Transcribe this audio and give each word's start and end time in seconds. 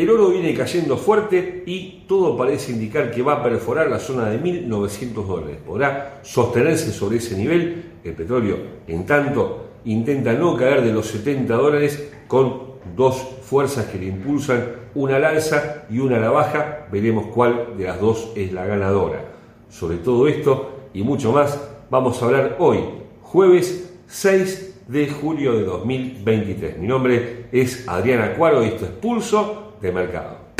El 0.00 0.08
oro 0.08 0.30
viene 0.30 0.54
cayendo 0.54 0.96
fuerte 0.96 1.62
y 1.66 2.04
todo 2.08 2.34
parece 2.34 2.72
indicar 2.72 3.10
que 3.10 3.20
va 3.20 3.34
a 3.34 3.42
perforar 3.42 3.90
la 3.90 3.98
zona 3.98 4.30
de 4.30 4.40
1.900 4.40 5.26
dólares. 5.26 5.58
Podrá 5.66 6.20
sostenerse 6.22 6.90
sobre 6.90 7.18
ese 7.18 7.36
nivel. 7.36 7.84
El 8.02 8.14
petróleo, 8.14 8.56
en 8.86 9.04
tanto, 9.04 9.72
intenta 9.84 10.32
no 10.32 10.56
caer 10.56 10.80
de 10.80 10.94
los 10.94 11.06
70 11.08 11.54
dólares 11.54 12.12
con 12.28 12.62
dos 12.96 13.18
fuerzas 13.42 13.88
que 13.88 13.98
le 13.98 14.06
impulsan, 14.06 14.68
una 14.94 15.16
al 15.16 15.24
alza 15.26 15.84
y 15.90 15.98
una 15.98 16.16
a 16.16 16.20
la 16.20 16.30
baja. 16.30 16.86
Veremos 16.90 17.26
cuál 17.26 17.76
de 17.76 17.84
las 17.84 18.00
dos 18.00 18.32
es 18.36 18.54
la 18.54 18.64
ganadora. 18.64 19.22
Sobre 19.68 19.98
todo 19.98 20.28
esto 20.28 20.88
y 20.94 21.02
mucho 21.02 21.30
más 21.30 21.60
vamos 21.90 22.22
a 22.22 22.24
hablar 22.24 22.56
hoy, 22.58 22.78
jueves 23.20 23.92
6 24.06 24.84
de 24.88 25.10
julio 25.10 25.58
de 25.58 25.64
2023. 25.64 26.78
Mi 26.78 26.86
nombre 26.86 27.48
es 27.52 27.86
Adriana 27.86 28.32
Cuaro 28.34 28.64
y 28.64 28.68
esto 28.68 28.86
es 28.86 28.92
Pulso 28.92 29.66
de 29.80 29.92
mercado. 29.92 30.50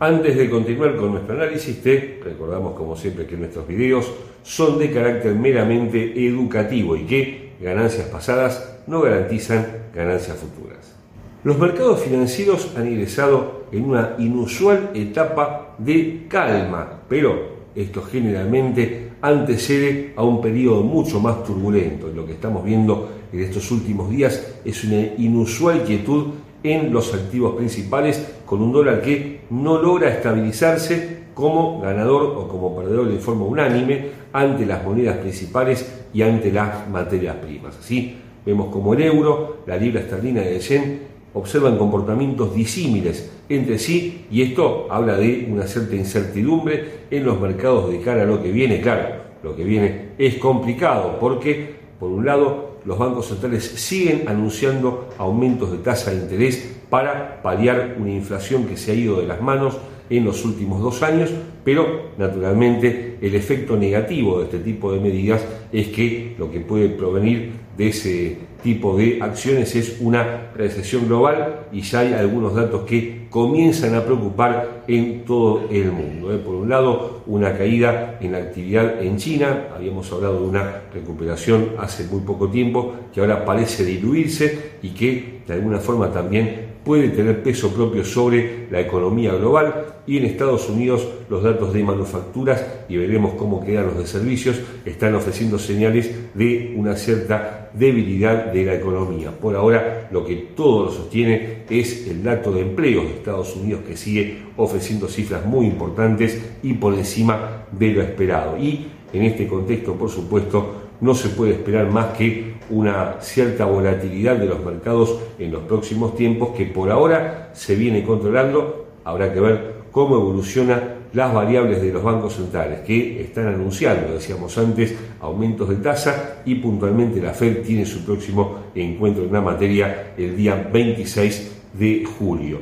Antes 0.00 0.36
de 0.36 0.50
continuar 0.50 0.96
con 0.96 1.12
nuestro 1.12 1.34
análisis, 1.34 1.82
te 1.82 2.20
recordamos 2.22 2.74
como 2.74 2.94
siempre 2.94 3.26
que 3.26 3.38
nuestros 3.38 3.66
videos 3.66 4.12
son 4.42 4.78
de 4.78 4.90
carácter 4.90 5.34
meramente 5.34 6.26
educativo 6.26 6.94
y 6.94 7.06
que 7.06 7.52
ganancias 7.60 8.08
pasadas 8.08 8.82
no 8.86 9.00
garantizan 9.00 9.66
ganancias 9.94 10.36
futuras. 10.36 10.94
Los 11.42 11.58
mercados 11.58 12.02
financieros 12.02 12.74
han 12.76 12.88
ingresado 12.88 13.64
en 13.72 13.84
una 13.84 14.14
inusual 14.18 14.90
etapa 14.94 15.74
de 15.78 16.26
calma, 16.28 17.00
pero 17.08 17.53
esto 17.74 18.02
generalmente 18.02 19.10
antecede 19.20 20.12
a 20.16 20.22
un 20.22 20.40
periodo 20.40 20.82
mucho 20.82 21.20
más 21.20 21.42
turbulento. 21.44 22.08
Lo 22.08 22.26
que 22.26 22.32
estamos 22.32 22.64
viendo 22.64 23.10
en 23.32 23.40
estos 23.40 23.70
últimos 23.70 24.10
días 24.10 24.54
es 24.64 24.84
una 24.84 25.00
inusual 25.18 25.82
quietud 25.82 26.26
en 26.62 26.92
los 26.92 27.12
activos 27.12 27.56
principales 27.56 28.26
con 28.46 28.62
un 28.62 28.72
dólar 28.72 29.02
que 29.02 29.40
no 29.50 29.80
logra 29.80 30.08
estabilizarse 30.08 31.24
como 31.34 31.80
ganador 31.80 32.22
o 32.36 32.48
como 32.48 32.76
perdedor 32.76 33.08
de 33.08 33.18
forma 33.18 33.44
unánime 33.44 34.06
ante 34.32 34.64
las 34.64 34.84
monedas 34.84 35.18
principales 35.18 36.04
y 36.12 36.22
ante 36.22 36.52
las 36.52 36.88
materias 36.88 37.36
primas. 37.36 37.76
Así 37.76 38.16
vemos 38.46 38.72
como 38.72 38.94
el 38.94 39.02
euro, 39.02 39.58
la 39.66 39.76
libra 39.76 40.00
esterlina 40.00 40.42
y 40.42 40.54
el 40.54 40.60
yen 40.60 41.00
observan 41.34 41.76
comportamientos 41.76 42.54
disímiles 42.54 43.30
entre 43.48 43.78
sí 43.78 44.26
y 44.30 44.42
esto 44.42 44.86
habla 44.90 45.16
de 45.16 45.48
una 45.50 45.66
cierta 45.66 45.96
incertidumbre 45.96 47.06
en 47.10 47.24
los 47.24 47.40
mercados 47.40 47.90
de 47.90 48.00
cara 48.00 48.22
a 48.22 48.26
lo 48.26 48.42
que 48.42 48.50
viene. 48.50 48.80
Claro, 48.80 49.24
lo 49.42 49.54
que 49.54 49.64
viene 49.64 50.08
es 50.18 50.36
complicado 50.36 51.18
porque, 51.20 51.74
por 51.98 52.10
un 52.10 52.24
lado, 52.24 52.78
los 52.84 52.98
bancos 52.98 53.28
centrales 53.28 53.64
siguen 53.64 54.28
anunciando 54.28 55.08
aumentos 55.18 55.72
de 55.72 55.78
tasa 55.78 56.10
de 56.10 56.18
interés 56.18 56.76
para 56.90 57.42
paliar 57.42 57.96
una 57.98 58.10
inflación 58.10 58.66
que 58.66 58.76
se 58.76 58.92
ha 58.92 58.94
ido 58.94 59.20
de 59.20 59.26
las 59.26 59.40
manos 59.40 59.78
en 60.10 60.24
los 60.24 60.44
últimos 60.44 60.80
dos 60.82 61.02
años, 61.02 61.30
pero 61.64 62.10
naturalmente 62.18 63.16
el 63.20 63.34
efecto 63.34 63.76
negativo 63.76 64.38
de 64.38 64.44
este 64.44 64.58
tipo 64.58 64.92
de 64.92 65.00
medidas 65.00 65.44
es 65.72 65.88
que 65.88 66.34
lo 66.38 66.50
que 66.50 66.60
puede 66.60 66.90
provenir 66.90 67.52
de 67.76 67.88
ese 67.88 68.36
tipo 68.62 68.96
de 68.96 69.18
acciones 69.20 69.74
es 69.76 69.98
una 70.00 70.50
recesión 70.54 71.06
global 71.06 71.66
y 71.70 71.82
ya 71.82 72.00
hay 72.00 72.14
algunos 72.14 72.54
datos 72.54 72.82
que 72.84 73.26
comienzan 73.28 73.94
a 73.94 74.04
preocupar 74.04 74.84
en 74.88 75.24
todo 75.24 75.68
el 75.70 75.92
mundo. 75.92 76.32
¿eh? 76.32 76.38
Por 76.38 76.54
un 76.54 76.68
lado, 76.68 77.22
una 77.26 77.56
caída 77.58 78.18
en 78.20 78.32
la 78.32 78.38
actividad 78.38 79.02
en 79.02 79.16
China, 79.18 79.68
habíamos 79.74 80.10
hablado 80.12 80.40
de 80.40 80.46
una 80.46 80.82
recuperación 80.92 81.72
hace 81.78 82.04
muy 82.04 82.20
poco 82.20 82.48
tiempo 82.48 82.94
que 83.12 83.20
ahora 83.20 83.44
parece 83.44 83.84
diluirse 83.84 84.76
y 84.82 84.90
que 84.90 85.40
de 85.46 85.54
alguna 85.54 85.78
forma 85.78 86.10
también 86.10 86.74
puede 86.84 87.08
tener 87.08 87.42
peso 87.42 87.70
propio 87.70 88.04
sobre 88.04 88.68
la 88.70 88.80
economía 88.80 89.34
global 89.34 89.93
y 90.06 90.18
en 90.18 90.24
Estados 90.26 90.68
Unidos 90.68 91.06
los 91.28 91.42
datos 91.42 91.72
de 91.72 91.82
manufacturas 91.82 92.64
y 92.88 92.96
veremos 92.96 93.34
cómo 93.34 93.64
quedan 93.64 93.86
los 93.86 93.98
de 93.98 94.06
servicios 94.06 94.60
están 94.84 95.14
ofreciendo 95.14 95.58
señales 95.58 96.10
de 96.34 96.74
una 96.76 96.96
cierta 96.96 97.70
debilidad 97.72 98.52
de 98.52 98.64
la 98.64 98.74
economía. 98.74 99.30
Por 99.30 99.56
ahora 99.56 100.08
lo 100.10 100.24
que 100.24 100.36
todo 100.54 100.86
lo 100.86 100.92
sostiene 100.92 101.64
es 101.68 102.06
el 102.06 102.22
dato 102.22 102.52
de 102.52 102.60
empleo 102.60 103.02
de 103.02 103.10
Estados 103.10 103.56
Unidos 103.56 103.82
que 103.86 103.96
sigue 103.96 104.42
ofreciendo 104.56 105.08
cifras 105.08 105.44
muy 105.44 105.66
importantes 105.66 106.40
y 106.62 106.74
por 106.74 106.94
encima 106.94 107.66
de 107.72 107.88
lo 107.88 108.02
esperado. 108.02 108.56
Y 108.58 108.86
en 109.12 109.22
este 109.22 109.46
contexto, 109.46 109.94
por 109.94 110.10
supuesto, 110.10 110.84
no 111.00 111.14
se 111.14 111.30
puede 111.30 111.52
esperar 111.52 111.90
más 111.90 112.16
que 112.16 112.54
una 112.70 113.16
cierta 113.20 113.64
volatilidad 113.64 114.36
de 114.36 114.46
los 114.46 114.64
mercados 114.64 115.18
en 115.38 115.52
los 115.52 115.62
próximos 115.64 116.16
tiempos 116.16 116.50
que 116.56 116.66
por 116.66 116.90
ahora 116.90 117.50
se 117.52 117.74
viene 117.74 118.04
controlando. 118.04 118.86
Habrá 119.04 119.32
que 119.32 119.40
ver 119.40 119.73
cómo 119.94 120.16
evolucionan 120.16 121.04
las 121.12 121.32
variables 121.32 121.80
de 121.80 121.92
los 121.92 122.02
bancos 122.02 122.34
centrales 122.34 122.80
que 122.80 123.22
están 123.22 123.46
anunciando, 123.46 124.14
decíamos 124.14 124.58
antes, 124.58 124.92
aumentos 125.20 125.68
de 125.68 125.76
tasa 125.76 126.42
y 126.44 126.56
puntualmente 126.56 127.22
la 127.22 127.32
Fed 127.32 127.62
tiene 127.62 127.86
su 127.86 128.04
próximo 128.04 128.56
encuentro 128.74 129.22
en 129.22 129.32
la 129.32 129.40
materia 129.40 130.14
el 130.18 130.36
día 130.36 130.68
26 130.72 131.62
de 131.74 132.04
julio. 132.04 132.58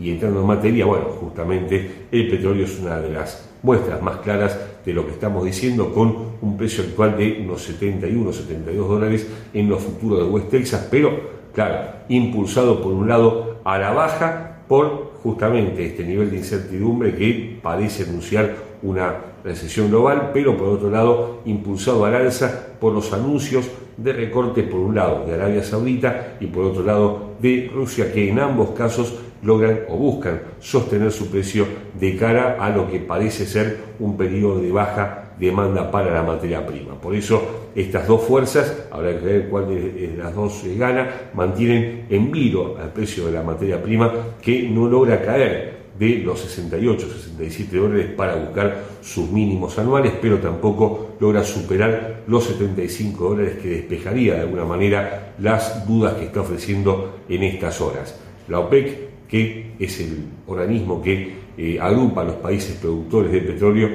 Y 0.00 0.10
entrando 0.10 0.40
en 0.40 0.46
materia, 0.48 0.84
bueno, 0.84 1.04
justamente 1.20 2.08
el 2.10 2.28
petróleo 2.28 2.64
es 2.64 2.76
una 2.80 2.98
de 2.98 3.12
las 3.12 3.48
muestras 3.62 4.02
más 4.02 4.16
claras 4.16 4.58
de 4.84 4.92
lo 4.92 5.06
que 5.06 5.12
estamos 5.12 5.44
diciendo 5.44 5.94
con 5.94 6.12
un 6.42 6.56
precio 6.56 6.82
actual 6.82 7.16
de 7.16 7.40
unos 7.40 7.62
71, 7.62 8.32
72 8.32 8.88
dólares 8.88 9.28
en 9.52 9.68
los 9.68 9.80
futuros 9.80 10.18
de 10.18 10.24
West 10.24 10.50
Texas, 10.50 10.88
pero 10.90 11.20
claro, 11.54 11.86
impulsado 12.08 12.82
por 12.82 12.92
un 12.92 13.08
lado 13.08 13.60
a 13.62 13.78
la 13.78 13.92
baja 13.92 14.58
por 14.66 15.03
justamente 15.24 15.86
este 15.86 16.04
nivel 16.04 16.30
de 16.30 16.36
incertidumbre 16.36 17.16
que 17.16 17.58
parece 17.62 18.04
anunciar 18.04 18.54
una 18.82 19.16
recesión 19.42 19.88
global, 19.88 20.30
pero 20.34 20.56
por 20.56 20.68
otro 20.68 20.90
lado 20.90 21.40
impulsado 21.46 22.04
al 22.04 22.14
alza 22.14 22.76
por 22.78 22.92
los 22.92 23.10
anuncios 23.14 23.70
de 23.96 24.12
recorte 24.12 24.62
por 24.62 24.80
un 24.80 24.94
lado 24.94 25.24
de 25.26 25.34
Arabia 25.34 25.62
Saudita 25.62 26.36
y 26.40 26.46
por 26.46 26.64
otro 26.66 26.82
lado 26.82 27.34
de 27.40 27.70
Rusia, 27.74 28.12
que 28.12 28.28
en 28.28 28.38
ambos 28.38 28.70
casos 28.70 29.14
logran 29.42 29.80
o 29.88 29.96
buscan 29.96 30.42
sostener 30.60 31.10
su 31.10 31.30
precio 31.30 31.66
de 31.98 32.16
cara 32.16 32.58
a 32.60 32.68
lo 32.68 32.90
que 32.90 33.00
parece 33.00 33.46
ser 33.46 33.78
un 34.00 34.16
periodo 34.18 34.60
de 34.60 34.72
baja 34.72 35.23
demanda 35.38 35.90
para 35.90 36.12
la 36.12 36.22
materia 36.22 36.66
prima. 36.66 36.94
Por 36.94 37.14
eso 37.14 37.70
estas 37.74 38.06
dos 38.06 38.22
fuerzas, 38.22 38.86
habrá 38.90 39.18
que 39.18 39.24
ver 39.24 39.48
cuál 39.48 39.68
de 39.68 40.14
las 40.16 40.34
dos 40.34 40.62
gana, 40.78 41.30
mantienen 41.34 42.06
en 42.08 42.30
vilo 42.30 42.76
al 42.78 42.92
precio 42.92 43.26
de 43.26 43.32
la 43.32 43.42
materia 43.42 43.82
prima 43.82 44.12
que 44.40 44.68
no 44.68 44.86
logra 44.86 45.22
caer 45.22 45.74
de 45.98 46.18
los 46.18 46.40
68, 46.40 47.06
67 47.08 47.76
dólares 47.76 48.06
para 48.16 48.34
buscar 48.34 48.84
sus 49.00 49.30
mínimos 49.30 49.78
anuales, 49.78 50.12
pero 50.20 50.38
tampoco 50.38 51.16
logra 51.20 51.44
superar 51.44 52.22
los 52.26 52.44
75 52.44 53.28
dólares 53.28 53.58
que 53.62 53.68
despejaría 53.68 54.34
de 54.34 54.40
alguna 54.40 54.64
manera 54.64 55.34
las 55.38 55.86
dudas 55.86 56.14
que 56.14 56.24
está 56.24 56.40
ofreciendo 56.40 57.20
en 57.28 57.44
estas 57.44 57.80
horas. 57.80 58.18
La 58.48 58.58
OPEC, 58.58 59.26
que 59.28 59.74
es 59.78 60.00
el 60.00 60.24
organismo 60.46 61.00
que 61.00 61.44
eh, 61.56 61.78
agrupa 61.80 62.22
a 62.22 62.24
los 62.24 62.36
países 62.36 62.76
productores 62.76 63.30
de 63.30 63.40
petróleo, 63.40 63.88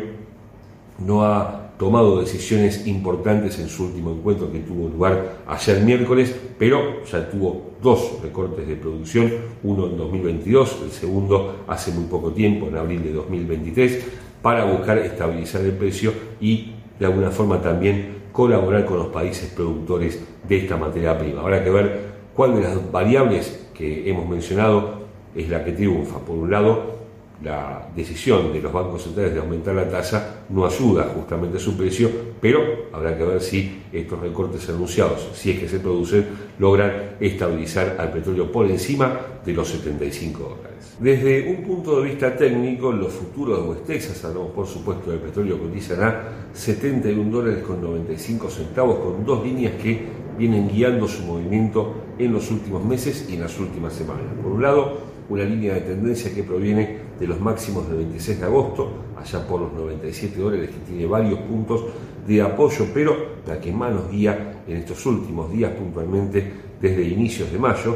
no 1.00 1.24
ha 1.24 1.70
tomado 1.78 2.20
decisiones 2.20 2.86
importantes 2.88 3.58
en 3.58 3.70
su 3.70 3.86
último 3.86 4.12
encuentro 4.12 4.52
que 4.52 4.60
tuvo 4.60 4.90
lugar 4.90 5.38
ayer 5.48 5.82
miércoles, 5.82 6.36
pero 6.58 7.06
ya 7.06 7.30
tuvo 7.30 7.72
dos 7.82 8.20
recortes 8.22 8.68
de 8.68 8.76
producción, 8.76 9.32
uno 9.64 9.88
en 9.88 9.98
2022, 9.98 10.82
el 10.84 10.92
segundo 10.92 11.64
hace 11.68 11.92
muy 11.92 12.04
poco 12.06 12.32
tiempo, 12.32 12.68
en 12.68 12.76
abril 12.76 13.02
de 13.02 13.14
2023, 13.14 14.06
para 14.42 14.66
buscar 14.66 14.98
estabilizar 14.98 15.62
el 15.62 15.72
precio 15.72 16.12
y 16.42 16.74
de 17.00 17.06
alguna 17.06 17.32
forma 17.32 17.62
también 17.62 18.20
colaborar 18.34 18.86
con 18.86 18.98
los 18.98 19.08
países 19.08 19.50
productores 19.50 20.20
de 20.48 20.58
esta 20.58 20.76
materia 20.76 21.18
prima. 21.18 21.42
Habrá 21.42 21.64
que 21.64 21.70
ver 21.70 22.00
cuál 22.36 22.56
de 22.56 22.62
las 22.62 22.92
variables 22.92 23.68
que 23.74 24.10
hemos 24.10 24.28
mencionado 24.28 25.00
es 25.34 25.50
la 25.50 25.64
que 25.64 25.72
triunfa. 25.72 26.20
Por 26.20 26.36
un 26.36 26.52
lado, 26.52 26.99
la 27.44 27.88
decisión 27.96 28.52
de 28.52 28.62
los 28.62 28.74
bancos 28.74 29.04
centrales 29.04 29.34
de 29.34 29.40
aumentar 29.40 29.74
la 29.74 29.90
tasa 29.90 30.44
no 30.50 30.66
ayuda 30.66 31.04
justamente 31.16 31.58
a 31.58 31.60
su 31.60 31.78
precio, 31.78 32.10
pero 32.42 32.90
habrá 32.92 33.18
que 33.18 33.24
ver 33.24 33.42
si 33.42 33.84
estos 33.94 34.20
recortes 34.20 34.68
anunciados, 34.70 35.30
si 35.34 35.52
es 35.52 35.60
que 35.60 35.70
se 35.70 35.80
producen, 35.80 36.26
logran 36.60 37.16
estabilizar 37.20 37.96
al 37.98 38.12
petróleo 38.12 38.52
por 38.52 38.66
encima 38.66 39.20
de 39.46 39.54
los 39.54 39.70
75 39.70 40.40
dólares. 40.44 40.98
Desde 41.00 41.50
un 41.50 41.64
punto 41.64 42.02
de 42.02 42.10
vista 42.10 42.36
técnico, 42.36 42.92
los 42.92 43.14
futuros 43.14 43.64
de 43.64 43.70
West 43.70 43.86
Texas, 43.86 44.26
hablamos 44.26 44.52
por 44.52 44.68
supuesto 44.68 45.12
del 45.12 45.22
petróleo, 45.22 45.58
cotizan 45.58 46.04
a 46.04 46.24
71 46.54 47.32
dólares 47.32 47.64
con 47.64 47.82
95 47.82 48.50
centavos, 48.50 49.00
con 49.00 49.26
dos 49.26 49.46
líneas 49.46 49.74
que 49.82 49.98
vienen 50.38 50.68
guiando 50.68 51.08
su 51.08 51.24
movimiento 51.24 51.94
en 52.18 52.34
los 52.34 52.52
últimos 52.52 52.84
meses 52.84 53.28
y 53.30 53.36
en 53.36 53.42
las 53.42 53.58
últimas 53.60 53.94
semanas. 53.94 54.26
Por 54.42 54.52
un 54.52 54.62
lado, 54.62 55.00
una 55.30 55.44
línea 55.44 55.76
de 55.76 55.82
tendencia 55.82 56.34
que 56.34 56.44
proviene 56.44 57.09
de 57.20 57.28
los 57.28 57.40
máximos 57.40 57.88
del 57.88 57.98
26 57.98 58.40
de 58.40 58.46
agosto, 58.46 58.92
allá 59.18 59.48
por 59.48 59.62
los 59.62 59.74
97 59.74 60.40
dólares, 60.40 60.70
que 60.70 60.92
tiene 60.92 61.06
varios 61.06 61.40
puntos 61.40 61.86
de 62.26 62.42
apoyo, 62.42 62.86
pero 62.94 63.16
la 63.46 63.60
que 63.60 63.72
más 63.72 63.94
nos 63.94 64.10
guía 64.10 64.62
en 64.68 64.78
estos 64.78 65.06
últimos 65.06 65.52
días, 65.52 65.72
puntualmente 65.72 66.52
desde 66.80 67.04
inicios 67.04 67.52
de 67.52 67.60
mayo, 67.60 67.96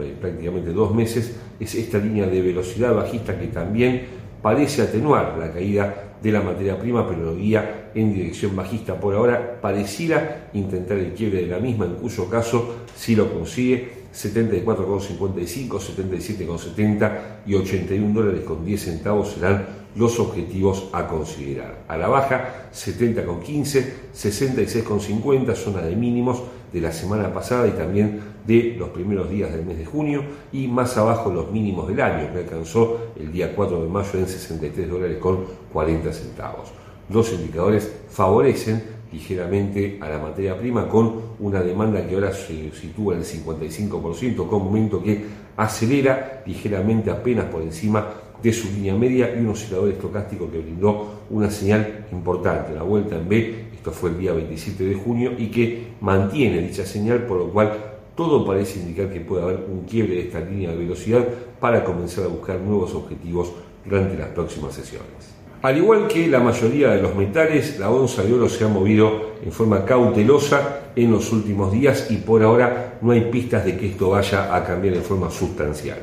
eh, 0.00 0.16
prácticamente 0.20 0.72
dos 0.72 0.94
meses, 0.94 1.36
es 1.58 1.74
esta 1.74 1.98
línea 1.98 2.26
de 2.26 2.40
velocidad 2.40 2.94
bajista 2.94 3.38
que 3.38 3.48
también 3.48 4.06
parece 4.42 4.82
atenuar 4.82 5.36
la 5.38 5.52
caída 5.52 6.16
de 6.22 6.32
la 6.32 6.40
materia 6.40 6.78
prima, 6.78 7.06
pero 7.06 7.22
lo 7.22 7.36
guía 7.36 7.90
en 7.94 8.12
dirección 8.12 8.56
bajista. 8.56 8.98
Por 8.98 9.14
ahora 9.14 9.60
pareciera 9.60 10.50
intentar 10.52 10.98
el 10.98 11.12
quiebre 11.12 11.42
de 11.42 11.46
la 11.46 11.58
misma, 11.58 11.86
en 11.86 11.94
cuyo 11.94 12.28
caso, 12.28 12.76
si 12.96 13.14
lo 13.14 13.32
consigue, 13.32 13.97
74,55, 14.14 15.78
77,70 15.78 17.12
y 17.46 17.54
81 17.54 18.20
dólares 18.20 18.42
con 18.44 18.64
10 18.64 18.82
centavos 18.82 19.32
serán 19.32 19.66
los 19.94 20.20
objetivos 20.20 20.88
a 20.92 21.06
considerar. 21.06 21.84
A 21.88 21.96
la 21.96 22.08
baja, 22.08 22.68
70,15, 22.72 23.84
66,50, 24.14 25.54
zona 25.54 25.82
de 25.82 25.96
mínimos 25.96 26.42
de 26.72 26.80
la 26.80 26.92
semana 26.92 27.32
pasada 27.32 27.66
y 27.66 27.72
también 27.72 28.20
de 28.46 28.76
los 28.78 28.90
primeros 28.90 29.30
días 29.30 29.52
del 29.52 29.64
mes 29.64 29.78
de 29.78 29.84
junio 29.84 30.22
y 30.52 30.68
más 30.68 30.96
abajo 30.96 31.30
los 31.30 31.50
mínimos 31.50 31.88
del 31.88 32.00
año 32.00 32.32
que 32.32 32.38
alcanzó 32.38 33.12
el 33.18 33.32
día 33.32 33.54
4 33.54 33.82
de 33.82 33.88
mayo 33.88 34.18
en 34.18 34.28
63 34.28 34.88
dólares 34.88 35.18
con 35.18 35.44
40 35.72 36.12
centavos. 36.12 36.68
Los 37.10 37.32
indicadores 37.32 37.90
favorecen 38.10 38.97
ligeramente 39.12 39.98
a 40.00 40.08
la 40.08 40.18
materia 40.18 40.58
prima 40.58 40.88
con 40.88 41.20
una 41.40 41.62
demanda 41.62 42.06
que 42.06 42.14
ahora 42.14 42.32
se 42.32 42.70
sitúa 42.72 43.14
en 43.14 43.20
el 43.20 43.26
55%, 43.26 44.46
con 44.46 44.60
un 44.60 44.66
momento 44.66 45.02
que 45.02 45.24
acelera 45.56 46.42
ligeramente 46.46 47.10
apenas 47.10 47.46
por 47.46 47.62
encima 47.62 48.06
de 48.42 48.52
su 48.52 48.68
línea 48.70 48.94
media 48.94 49.34
y 49.34 49.40
un 49.40 49.48
oscilador 49.48 49.90
estocástico 49.90 50.50
que 50.50 50.58
brindó 50.58 51.24
una 51.30 51.50
señal 51.50 52.06
importante, 52.12 52.72
la 52.74 52.82
vuelta 52.82 53.16
en 53.16 53.28
B, 53.28 53.68
esto 53.74 53.90
fue 53.90 54.10
el 54.10 54.18
día 54.18 54.32
27 54.32 54.84
de 54.84 54.94
junio, 54.94 55.32
y 55.36 55.48
que 55.48 55.88
mantiene 56.00 56.60
dicha 56.60 56.84
señal, 56.86 57.24
por 57.24 57.38
lo 57.38 57.50
cual 57.50 57.72
todo 58.14 58.44
parece 58.44 58.80
indicar 58.80 59.12
que 59.12 59.20
puede 59.20 59.42
haber 59.42 59.64
un 59.68 59.84
quiebre 59.84 60.14
de 60.14 60.20
esta 60.22 60.40
línea 60.40 60.70
de 60.70 60.76
velocidad 60.76 61.26
para 61.60 61.84
comenzar 61.84 62.24
a 62.24 62.28
buscar 62.28 62.60
nuevos 62.60 62.94
objetivos 62.94 63.52
durante 63.84 64.16
las 64.18 64.28
próximas 64.28 64.74
sesiones. 64.74 65.38
Al 65.60 65.76
igual 65.76 66.06
que 66.06 66.28
la 66.28 66.38
mayoría 66.38 66.90
de 66.90 67.02
los 67.02 67.16
metales, 67.16 67.80
la 67.80 67.90
onza 67.90 68.22
de 68.22 68.32
oro 68.32 68.48
se 68.48 68.64
ha 68.64 68.68
movido 68.68 69.32
en 69.44 69.50
forma 69.50 69.84
cautelosa 69.84 70.92
en 70.94 71.10
los 71.10 71.32
últimos 71.32 71.72
días 71.72 72.06
y 72.10 72.18
por 72.18 72.44
ahora 72.44 72.98
no 73.02 73.10
hay 73.10 73.22
pistas 73.22 73.64
de 73.64 73.76
que 73.76 73.88
esto 73.88 74.10
vaya 74.10 74.54
a 74.54 74.64
cambiar 74.64 74.94
en 74.94 75.02
forma 75.02 75.30
sustancial. 75.30 75.98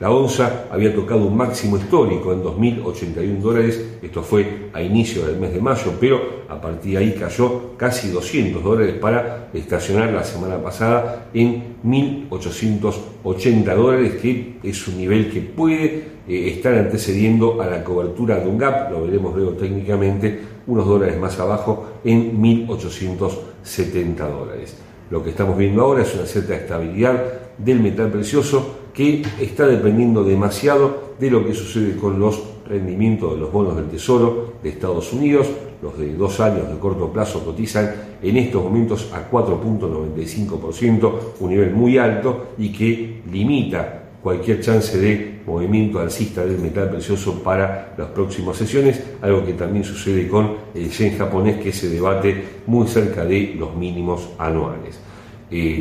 La 0.00 0.10
onza 0.10 0.64
había 0.72 0.92
tocado 0.92 1.24
un 1.24 1.36
máximo 1.36 1.76
histórico 1.76 2.32
en 2.32 2.42
2.081 2.42 3.38
dólares, 3.38 3.98
esto 4.02 4.24
fue 4.24 4.70
a 4.72 4.82
inicio 4.82 5.24
del 5.24 5.38
mes 5.38 5.52
de 5.52 5.60
mayo, 5.60 5.92
pero 6.00 6.20
a 6.48 6.60
partir 6.60 6.92
de 6.92 6.98
ahí 6.98 7.12
cayó 7.12 7.76
casi 7.76 8.08
200 8.08 8.60
dólares 8.62 8.96
para 9.00 9.50
estacionar 9.54 10.12
la 10.12 10.24
semana 10.24 10.60
pasada 10.60 11.28
en 11.32 11.76
1.880 11.84 13.74
dólares, 13.76 14.14
que 14.20 14.56
es 14.64 14.88
un 14.88 14.98
nivel 14.98 15.30
que 15.30 15.40
puede 15.40 15.84
eh, 16.26 16.48
estar 16.48 16.74
antecediendo 16.74 17.62
a 17.62 17.66
la 17.66 17.84
cobertura 17.84 18.40
de 18.40 18.48
un 18.48 18.58
gap, 18.58 18.90
lo 18.90 19.04
veremos 19.04 19.36
luego 19.36 19.52
técnicamente, 19.52 20.40
unos 20.66 20.86
dólares 20.86 21.20
más 21.20 21.38
abajo 21.38 22.00
en 22.04 22.42
1.870 22.42 24.16
dólares. 24.16 24.76
Lo 25.08 25.22
que 25.22 25.30
estamos 25.30 25.56
viendo 25.56 25.82
ahora 25.82 26.02
es 26.02 26.12
una 26.16 26.26
cierta 26.26 26.56
estabilidad 26.56 27.22
del 27.58 27.78
metal 27.78 28.10
precioso 28.10 28.83
que 28.94 29.22
está 29.40 29.66
dependiendo 29.66 30.24
demasiado 30.24 31.14
de 31.18 31.30
lo 31.30 31.44
que 31.44 31.52
sucede 31.52 31.96
con 31.96 32.18
los 32.18 32.42
rendimientos 32.66 33.34
de 33.34 33.40
los 33.40 33.52
bonos 33.52 33.76
del 33.76 33.88
Tesoro 33.88 34.54
de 34.62 34.70
Estados 34.70 35.12
Unidos. 35.12 35.48
Los 35.82 35.98
de 35.98 36.14
dos 36.14 36.40
años 36.40 36.68
de 36.68 36.78
corto 36.78 37.12
plazo 37.12 37.44
cotizan 37.44 37.94
en 38.22 38.36
estos 38.38 38.62
momentos 38.62 39.10
a 39.12 39.30
4.95%, 39.30 41.12
un 41.40 41.50
nivel 41.50 41.72
muy 41.72 41.98
alto 41.98 42.46
y 42.56 42.72
que 42.72 43.20
limita 43.30 44.04
cualquier 44.22 44.60
chance 44.62 44.96
de 44.98 45.42
movimiento 45.46 45.98
alcista 45.98 46.46
del 46.46 46.58
metal 46.58 46.88
precioso 46.88 47.42
para 47.42 47.94
las 47.98 48.08
próximas 48.08 48.56
sesiones, 48.56 49.02
algo 49.20 49.44
que 49.44 49.52
también 49.52 49.84
sucede 49.84 50.26
con 50.26 50.56
el 50.74 50.90
yen 50.90 51.18
japonés 51.18 51.62
que 51.62 51.72
se 51.72 51.90
debate 51.90 52.42
muy 52.66 52.88
cerca 52.88 53.26
de 53.26 53.54
los 53.58 53.76
mínimos 53.76 54.30
anuales. 54.38 54.98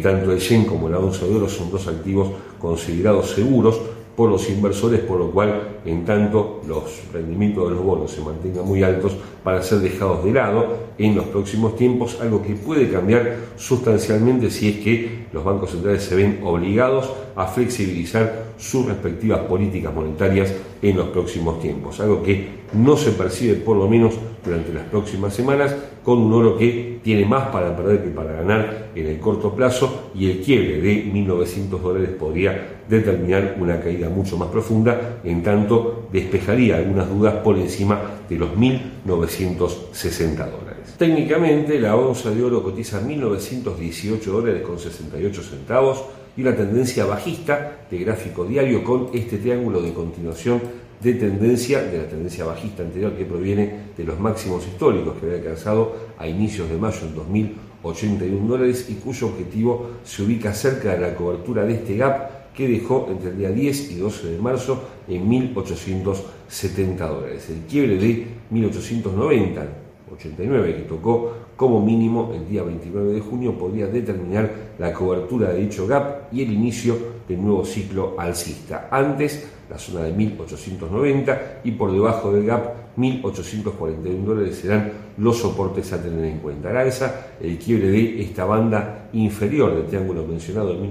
Tanto 0.01 0.31
el 0.31 0.39
yen 0.39 0.65
como 0.65 0.87
la 0.87 0.99
onza 0.99 1.25
de 1.25 1.35
oro 1.35 1.49
son 1.49 1.71
dos 1.71 1.87
activos 1.87 2.29
considerados 2.59 3.31
seguros 3.31 3.81
por 4.15 4.29
los 4.29 4.47
inversores, 4.49 4.99
por 4.99 5.17
lo 5.17 5.31
cual, 5.31 5.79
en 5.85 6.05
tanto 6.05 6.61
los 6.67 7.01
rendimientos 7.11 7.69
de 7.69 7.75
los 7.75 7.83
bonos 7.83 8.11
se 8.11 8.21
mantengan 8.21 8.65
muy 8.65 8.83
altos 8.83 9.15
para 9.43 9.63
ser 9.63 9.79
dejados 9.79 10.23
de 10.23 10.31
lado 10.31 10.67
en 10.97 11.15
los 11.15 11.25
próximos 11.25 11.75
tiempos, 11.75 12.19
algo 12.21 12.43
que 12.43 12.53
puede 12.53 12.91
cambiar 12.91 13.37
sustancialmente 13.57 14.51
si 14.51 14.69
es 14.69 14.77
que 14.77 15.25
los 15.33 15.43
bancos 15.43 15.71
centrales 15.71 16.03
se 16.03 16.15
ven 16.15 16.41
obligados 16.43 17.11
a 17.35 17.47
flexibilizar 17.47 18.53
sus 18.57 18.85
respectivas 18.85 19.39
políticas 19.41 19.93
monetarias 19.93 20.53
en 20.81 20.95
los 20.95 21.07
próximos 21.07 21.59
tiempos, 21.59 21.99
algo 21.99 22.21
que 22.21 22.63
no 22.73 22.95
se 22.95 23.11
percibe 23.11 23.55
por 23.55 23.77
lo 23.77 23.87
menos 23.87 24.13
durante 24.43 24.73
las 24.73 24.83
próximas 24.85 25.33
semanas, 25.33 25.75
con 26.03 26.19
un 26.19 26.33
oro 26.33 26.57
que 26.57 26.99
tiene 27.03 27.25
más 27.25 27.47
para 27.47 27.75
perder 27.75 28.03
que 28.03 28.09
para 28.09 28.33
ganar 28.33 28.89
en 28.95 29.07
el 29.07 29.19
corto 29.19 29.53
plazo 29.53 30.11
y 30.15 30.29
el 30.29 30.41
quiebre 30.41 30.81
de 30.81 31.05
1.900 31.05 31.79
dólares 31.79 32.09
podría 32.19 32.81
determinar 32.87 33.57
una 33.59 33.79
caída 33.79 34.09
mucho 34.09 34.37
más 34.37 34.49
profunda, 34.49 35.19
en 35.23 35.41
tanto 35.41 36.07
despejaría 36.11 36.77
algunas 36.77 37.09
dudas 37.09 37.35
por 37.35 37.57
encima 37.57 37.99
de 38.29 38.37
los 38.37 38.49
1.960 38.51 40.35
dólares. 40.35 40.95
Técnicamente 40.97 41.79
la 41.79 41.95
onza 41.95 42.29
de 42.31 42.43
oro 42.43 42.61
cotiza 42.61 43.01
1.918 43.01 44.21
dólares 44.23 44.61
con 44.61 44.77
68 44.77 45.41
centavos 45.41 46.03
y 46.35 46.41
una 46.41 46.55
tendencia 46.55 47.05
bajista 47.05 47.85
de 47.89 47.97
gráfico 47.99 48.45
diario 48.45 48.83
con 48.83 49.09
este 49.13 49.37
triángulo 49.37 49.81
de 49.81 49.93
continuación 49.93 50.61
de 51.03 51.13
tendencia, 51.15 51.83
de 51.83 51.97
la 51.97 52.07
tendencia 52.07 52.45
bajista 52.45 52.83
anterior 52.83 53.13
que 53.15 53.25
proviene 53.25 53.91
de 53.97 54.03
los 54.03 54.19
máximos 54.19 54.65
históricos 54.65 55.17
que 55.17 55.25
había 55.25 55.39
alcanzado 55.39 55.95
a 56.17 56.27
inicios 56.27 56.69
de 56.69 56.77
mayo 56.77 56.99
en 57.01 57.15
2081 57.15 58.47
dólares 58.47 58.87
y 58.89 58.95
cuyo 58.95 59.27
objetivo 59.27 59.87
se 60.03 60.23
ubica 60.23 60.53
cerca 60.53 60.93
de 60.93 61.01
la 61.01 61.15
cobertura 61.15 61.65
de 61.65 61.73
este 61.73 61.97
gap 61.97 62.53
que 62.53 62.67
dejó 62.67 63.07
entre 63.09 63.31
el 63.31 63.37
día 63.37 63.49
10 63.49 63.91
y 63.91 63.95
12 63.95 64.27
de 64.31 64.37
marzo 64.37 64.83
en 65.07 65.29
1.870 65.29 66.97
dólares. 66.97 67.49
El 67.49 67.61
quiebre 67.61 67.97
de 67.97 68.27
1.890, 68.51 69.65
89 70.13 70.75
que 70.75 70.81
tocó 70.83 71.33
como 71.55 71.81
mínimo 71.81 72.31
el 72.33 72.47
día 72.47 72.63
29 72.63 73.13
de 73.13 73.19
junio 73.19 73.57
podría 73.57 73.87
determinar 73.87 74.51
la 74.79 74.93
cobertura 74.93 75.49
de 75.49 75.61
dicho 75.61 75.87
gap 75.87 76.33
y 76.33 76.43
el 76.43 76.53
inicio 76.53 76.97
del 77.27 77.41
nuevo 77.41 77.65
ciclo 77.65 78.15
alcista. 78.17 78.87
Antes 78.91 79.47
la 79.73 79.79
zona 79.79 80.01
de 80.01 80.13
1890 80.13 81.61
y 81.63 81.71
por 81.71 81.91
debajo 81.91 82.31
del 82.31 82.45
gap 82.45 82.73
1841 82.95 84.23
dólares 84.23 84.55
serán 84.57 84.91
los 85.17 85.39
soportes 85.39 85.91
a 85.93 86.01
tener 86.01 86.25
en 86.25 86.37
cuenta. 86.39 86.69
Al 86.69 86.77
alza, 86.77 87.27
el 87.41 87.57
quiebre 87.57 87.89
de 87.89 88.21
esta 88.21 88.45
banda 88.45 89.09
inferior 89.13 89.75
del 89.75 89.87
triángulo 89.87 90.25
mencionado 90.27 90.73
en 90.73 90.81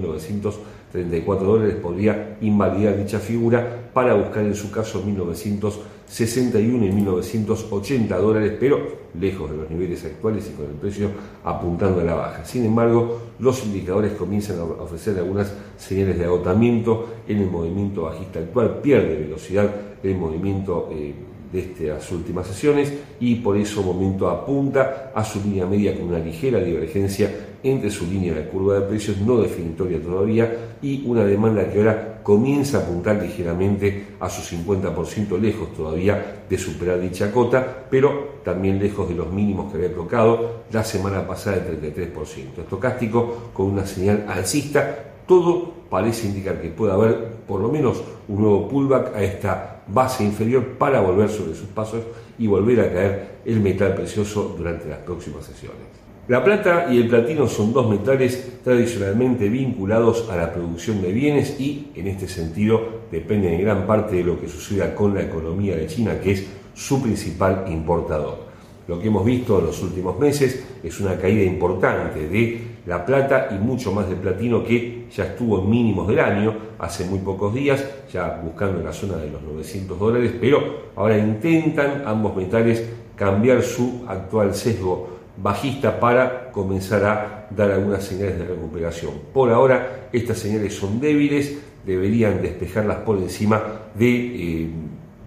1934 0.94 1.46
dólares 1.46 1.76
podría 1.76 2.36
invalidar 2.40 2.96
dicha 2.96 3.18
figura 3.18 3.90
para 3.94 4.14
buscar 4.14 4.44
en 4.44 4.54
su 4.54 4.70
caso 4.70 5.02
1961 5.02 6.86
y 6.86 6.92
1980 6.92 8.18
dólares, 8.18 8.52
pero 8.60 9.02
lejos 9.18 9.50
de 9.50 9.56
los 9.56 9.70
niveles 9.70 10.04
actuales 10.04 10.50
y 10.50 10.56
con 10.56 10.66
el 10.66 10.72
precio 10.72 11.10
apuntando 11.44 12.00
a 12.00 12.04
la 12.04 12.14
baja. 12.14 12.44
Sin 12.44 12.64
embargo, 12.64 13.20
los 13.38 13.64
indicadores 13.64 14.12
comienzan 14.12 14.58
a 14.58 14.64
ofrecer 14.64 15.18
algunas 15.18 15.54
señales 15.76 16.18
de 16.18 16.24
agotamiento 16.24 17.08
en 17.26 17.38
el 17.38 17.50
movimiento 17.50 18.02
bajista 18.02 18.40
actual, 18.40 18.80
pierde 18.82 19.16
velocidad 19.16 19.70
el 20.02 20.16
movimiento 20.16 20.90
eh, 20.92 21.14
de 21.52 21.58
estas 21.58 22.10
últimas 22.12 22.46
sesiones 22.46 22.92
y 23.20 23.36
por 23.36 23.56
eso 23.56 23.82
momento 23.82 24.28
apunta 24.28 25.12
a 25.14 25.22
su 25.22 25.42
línea 25.42 25.66
media 25.66 25.94
con 25.94 26.08
una 26.08 26.18
ligera 26.18 26.58
divergencia 26.58 27.30
entre 27.62 27.90
su 27.90 28.06
línea 28.06 28.34
de 28.34 28.48
curva 28.48 28.74
de 28.74 28.86
precios, 28.86 29.18
no 29.18 29.38
definitoria 29.38 30.00
todavía, 30.00 30.76
y 30.82 31.06
una 31.06 31.24
demanda 31.24 31.68
que 31.70 31.78
ahora 31.78 32.20
comienza 32.22 32.78
a 32.78 32.80
apuntar 32.82 33.22
ligeramente 33.22 34.08
a 34.20 34.28
su 34.28 34.42
50% 34.56 35.38
lejos 35.40 35.72
todavía 35.74 36.44
de 36.48 36.58
superar 36.58 37.00
dicha 37.00 37.30
cota, 37.32 37.84
pero 37.90 38.40
también 38.44 38.78
lejos 38.78 39.08
de 39.08 39.14
los 39.14 39.30
mínimos 39.30 39.70
que 39.70 39.78
había 39.78 39.94
tocado 39.94 40.62
la 40.70 40.84
semana 40.84 41.26
pasada 41.26 41.58
del 41.58 41.80
33%. 41.80 42.58
Estocástico 42.58 43.50
con 43.52 43.66
una 43.66 43.86
señal 43.86 44.26
alcista, 44.28 45.12
todo 45.26 45.72
parece 45.88 46.26
indicar 46.26 46.60
que 46.60 46.68
puede 46.68 46.92
haber 46.92 47.32
por 47.46 47.60
lo 47.60 47.68
menos 47.68 48.02
un 48.28 48.40
nuevo 48.40 48.68
pullback 48.68 49.14
a 49.14 49.22
esta 49.22 49.82
base 49.86 50.24
inferior 50.24 50.64
para 50.78 51.00
volver 51.00 51.28
sobre 51.28 51.54
sus 51.54 51.68
pasos 51.68 52.02
y 52.38 52.46
volver 52.46 52.80
a 52.80 52.92
caer 52.92 53.28
el 53.44 53.60
metal 53.60 53.94
precioso 53.94 54.54
durante 54.56 54.88
las 54.88 54.98
próximas 54.98 55.44
sesiones. 55.44 56.01
La 56.28 56.44
plata 56.44 56.86
y 56.88 56.98
el 56.98 57.08
platino 57.08 57.48
son 57.48 57.72
dos 57.72 57.90
metales 57.90 58.60
tradicionalmente 58.62 59.48
vinculados 59.48 60.30
a 60.30 60.36
la 60.36 60.52
producción 60.52 61.02
de 61.02 61.10
bienes 61.12 61.58
y, 61.58 61.90
en 61.96 62.06
este 62.06 62.28
sentido, 62.28 62.80
dependen 63.10 63.54
en 63.54 63.62
gran 63.62 63.88
parte 63.88 64.14
de 64.14 64.22
lo 64.22 64.40
que 64.40 64.46
suceda 64.46 64.94
con 64.94 65.14
la 65.14 65.22
economía 65.22 65.74
de 65.74 65.88
China, 65.88 66.20
que 66.20 66.30
es 66.30 66.46
su 66.74 67.02
principal 67.02 67.64
importador. 67.66 68.38
Lo 68.86 69.00
que 69.00 69.08
hemos 69.08 69.24
visto 69.24 69.58
en 69.58 69.66
los 69.66 69.82
últimos 69.82 70.16
meses 70.20 70.64
es 70.80 71.00
una 71.00 71.18
caída 71.18 71.42
importante 71.42 72.28
de 72.28 72.60
la 72.86 73.04
plata 73.04 73.48
y 73.50 73.54
mucho 73.54 73.90
más 73.90 74.08
del 74.08 74.18
platino 74.18 74.62
que 74.62 75.06
ya 75.10 75.24
estuvo 75.24 75.60
en 75.60 75.70
mínimos 75.70 76.06
del 76.06 76.20
año 76.20 76.54
hace 76.78 77.04
muy 77.04 77.18
pocos 77.18 77.52
días, 77.52 77.84
ya 78.12 78.40
buscando 78.44 78.78
en 78.78 78.84
la 78.84 78.92
zona 78.92 79.16
de 79.16 79.28
los 79.28 79.42
900 79.42 79.98
dólares, 79.98 80.32
pero 80.40 80.92
ahora 80.94 81.18
intentan 81.18 82.04
ambos 82.06 82.36
metales 82.36 82.88
cambiar 83.16 83.62
su 83.62 84.04
actual 84.06 84.54
sesgo 84.54 85.11
bajista 85.36 85.98
para 85.98 86.50
comenzar 86.50 87.04
a 87.04 87.48
dar 87.50 87.70
algunas 87.70 88.04
señales 88.04 88.38
de 88.38 88.44
recuperación. 88.44 89.12
Por 89.32 89.50
ahora 89.50 90.08
estas 90.12 90.38
señales 90.38 90.74
son 90.74 91.00
débiles, 91.00 91.58
deberían 91.86 92.42
despejarlas 92.42 92.98
por 92.98 93.18
encima 93.18 93.62
de 93.94 94.08
eh, 94.08 94.70